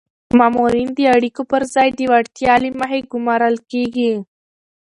مامورین 0.37 0.89
د 0.95 0.99
اړیکو 1.15 1.41
پر 1.51 1.61
ځای 1.73 1.89
د 1.95 1.99
وړتیا 2.11 2.53
له 2.63 2.69
مخې 2.79 2.99
ګمارل 3.11 3.55
کیږي. 3.71 4.13